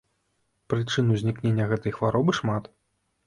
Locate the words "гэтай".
1.71-1.95